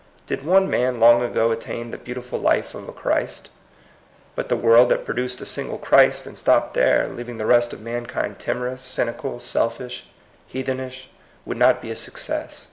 Did 0.25 0.43
one 0.43 0.67
man 0.67 0.99
long 0.99 1.21
ago 1.21 1.51
attain 1.51 1.91
the 1.91 1.97
beauti 1.99 2.23
ful 2.23 2.39
life 2.39 2.73
of 2.73 2.87
a 2.87 2.91
Christ? 2.91 3.49
But 4.33 4.49
the 4.49 4.55
world 4.55 4.89
that 4.89 5.05
produced 5.05 5.41
a 5.41 5.45
single 5.45 5.77
Christ 5.77 6.25
and 6.25 6.35
stopped 6.39 6.73
there, 6.73 7.07
leaving 7.07 7.37
the 7.37 7.45
rest 7.45 7.71
of 7.71 7.81
mankind 7.81 8.39
timorous, 8.39 8.81
cyni 8.81 9.15
cal, 9.21 9.39
selfish, 9.39 10.07
heathenish, 10.51 11.07
would 11.45 11.57
not 11.57 11.83
be 11.83 11.91
a 11.91 11.95
suc 11.95 12.17
cess. 12.17 12.59